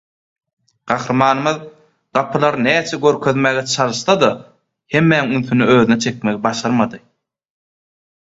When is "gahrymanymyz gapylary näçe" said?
0.91-2.97